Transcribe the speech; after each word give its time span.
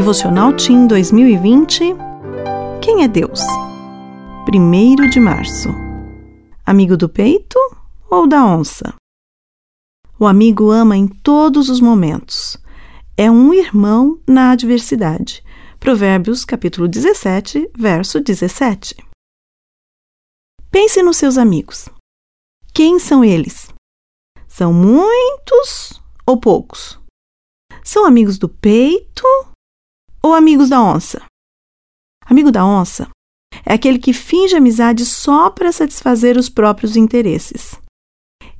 Devocional 0.00 0.56
Team 0.56 0.86
2020 0.86 1.94
Quem 2.80 3.04
é 3.04 3.08
Deus? 3.08 3.42
1 4.50 5.10
de 5.10 5.20
março 5.20 5.68
Amigo 6.64 6.96
do 6.96 7.06
peito 7.06 7.58
ou 8.10 8.26
da 8.26 8.42
onça? 8.46 8.94
O 10.18 10.26
amigo 10.26 10.70
ama 10.70 10.96
em 10.96 11.06
todos 11.06 11.68
os 11.68 11.82
momentos. 11.82 12.56
É 13.14 13.30
um 13.30 13.52
irmão 13.52 14.18
na 14.26 14.52
adversidade. 14.52 15.44
Provérbios 15.78 16.46
capítulo 16.46 16.88
17, 16.88 17.70
verso 17.76 18.20
17. 18.20 18.96
Pense 20.70 21.02
nos 21.02 21.18
seus 21.18 21.36
amigos. 21.36 21.90
Quem 22.72 22.98
são 22.98 23.22
eles? 23.22 23.68
São 24.48 24.72
muitos 24.72 26.00
ou 26.26 26.38
poucos? 26.40 26.98
São 27.84 28.06
amigos 28.06 28.38
do 28.38 28.48
peito 28.48 29.26
ou 30.22 30.34
amigos 30.34 30.68
da 30.68 30.82
onça? 30.82 31.22
Amigo 32.24 32.50
da 32.50 32.64
onça 32.64 33.08
é 33.64 33.74
aquele 33.74 33.98
que 33.98 34.12
finge 34.12 34.56
amizade 34.56 35.04
só 35.04 35.50
para 35.50 35.72
satisfazer 35.72 36.36
os 36.36 36.48
próprios 36.48 36.96
interesses. 36.96 37.74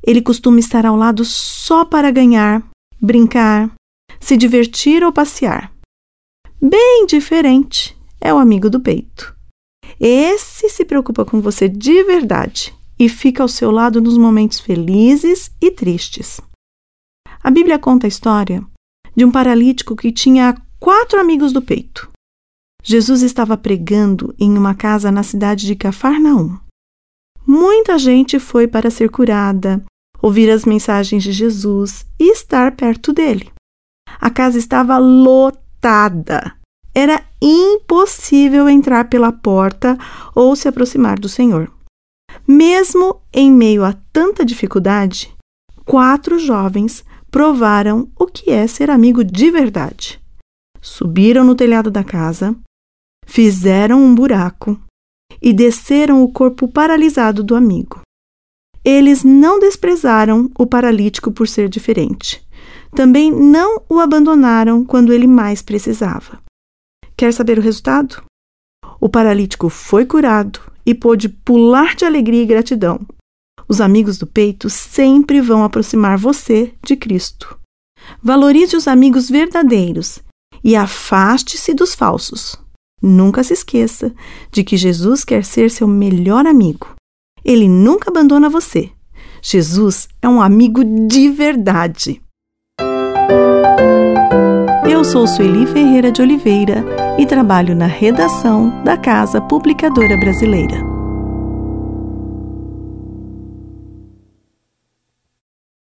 Ele 0.03 0.23
costuma 0.23 0.59
estar 0.59 0.87
ao 0.87 0.97
lado 0.97 1.25
só 1.25 1.85
para 1.85 2.11
ganhar, 2.11 2.63
brincar, 3.01 3.71
se 4.19 4.37
divertir 4.37 5.05
ou 5.05 5.13
passear. 5.13 5.73
Bem 6.61 7.07
diferente 7.07 7.97
é 8.21 8.33
o 8.33 8.39
amigo 8.39 8.69
do 8.69 8.81
peito. 8.81 9.35
Esse 9.99 10.69
se 10.69 10.85
preocupa 10.85 11.25
com 11.25 11.41
você 11.41 11.69
de 11.69 12.03
verdade 12.05 12.75
e 12.99 13.09
fica 13.09 13.43
ao 13.43 13.49
seu 13.49 13.71
lado 13.71 14.01
nos 14.01 14.17
momentos 14.17 14.61
felizes 14.61 15.51
e 15.61 15.71
tristes. 15.71 16.41
A 17.43 17.51
Bíblia 17.51 17.79
conta 17.79 18.07
a 18.07 18.09
história 18.09 18.63
de 19.17 19.25
um 19.25 19.31
paralítico 19.31 19.97
que 19.97 20.13
tinha 20.13 20.55
quatro 20.81 21.21
amigos 21.21 21.53
do 21.53 21.61
peito. 21.61 22.11
Jesus 22.83 23.21
estava 23.21 23.57
pregando 23.59 24.35
em 24.39 24.57
uma 24.57 24.75
casa 24.75 25.13
na 25.13 25.23
cidade 25.23 25.67
de 25.67 25.77
Cafarnaum. 25.77 26.59
Muita 27.47 27.99
gente 27.99 28.39
foi 28.39 28.67
para 28.67 28.91
ser 28.91 29.11
curada, 29.11 29.85
ouvir 30.23 30.51
as 30.51 30.65
mensagens 30.65 31.23
de 31.23 31.33
Jesus 31.33 32.07
e 32.19 32.33
estar 32.33 32.75
perto 32.75 33.13
dele. 33.13 33.53
A 34.19 34.31
casa 34.31 34.59
estava 34.59 34.97
lotada. 34.97 36.55
Era 36.95 37.23
impossível 37.41 38.69
entrar 38.69 39.09
pela 39.09 39.31
porta 39.31 39.99
ou 40.35 40.57
se 40.57 40.67
aproximar 40.67 41.19
do 41.19 41.29
Senhor. 41.29 41.71
Mesmo 42.49 43.21
em 43.33 43.51
meio 43.51 43.85
a 43.85 43.93
tanta 44.13 44.45
dificuldade, 44.45 45.33
quatro 45.85 46.39
jovens 46.39 47.05
provaram 47.31 48.11
o 48.19 48.27
que 48.27 48.51
é 48.51 48.67
ser 48.67 48.91
amigo 48.91 49.23
de 49.23 49.51
verdade. 49.51 50.20
Subiram 50.81 51.45
no 51.45 51.55
telhado 51.55 51.91
da 51.91 52.03
casa, 52.03 52.57
fizeram 53.27 54.03
um 54.03 54.15
buraco 54.15 54.81
e 55.41 55.53
desceram 55.53 56.23
o 56.23 56.33
corpo 56.33 56.67
paralisado 56.67 57.45
do 57.45 57.55
amigo. 57.55 58.01
Eles 58.83 59.23
não 59.23 59.59
desprezaram 59.59 60.51
o 60.59 60.67
paralítico 60.67 61.31
por 61.31 61.47
ser 61.47 61.69
diferente. 61.69 62.43
Também 62.93 63.31
não 63.31 63.83
o 63.89 64.01
abandonaram 64.01 64.85
quando 64.85 65.13
ele 65.13 65.27
mais 65.27 65.63
precisava. 65.63 66.43
Quer 67.17 67.33
saber 67.33 67.59
o 67.59 67.63
resultado? 67.63 68.25
O 68.99 69.09
paralítico 69.09 69.69
foi 69.69 70.07
curado 70.07 70.61
e 70.85 70.95
pôde 70.95 71.29
pular 71.29 71.95
de 71.95 72.05
alegria 72.05 72.43
e 72.43 72.47
gratidão. 72.47 73.07
Os 73.69 73.81
amigos 73.81 74.19
do 74.19 74.27
peito 74.27 74.69
sempre 74.69 75.41
vão 75.41 75.63
aproximar 75.63 76.19
você 76.19 76.75
de 76.83 76.97
Cristo. 76.97 77.59
Valorize 78.23 78.75
os 78.75 78.89
amigos 78.89 79.29
verdadeiros 79.29 80.21
e 80.63 80.77
afaste-se 80.77 81.75
dos 81.75 81.95
falsos. 81.95 82.57
Nunca 83.03 83.43
se 83.43 83.55
esqueça 83.55 84.13
de 84.51 84.63
que 84.63 84.77
Jesus 84.77 85.25
quer 85.25 85.45
ser 85.45 85.71
seu 85.71 85.89
melhor 85.89 86.47
amigo. 86.47 86.95
Ele 87.45 87.69
nunca 87.69 88.11
abandona 88.11 88.51
você. 88.51 88.91
Jesus 89.43 90.07
é 90.21 90.29
um 90.29 90.43
amigo 90.43 90.85
de 90.85 91.31
verdade. 91.31 92.21
Eu 94.89 95.05
sou 95.05 95.27
Sueli 95.27 95.67
Ferreira 95.67 96.13
de 96.13 96.21
Oliveira 96.21 96.85
e 97.19 97.25
trabalho 97.25 97.75
na 97.75 97.87
redação 97.87 98.83
da 98.85 98.99
Casa 98.99 99.41
Publicadora 99.41 100.19
Brasileira. 100.19 100.90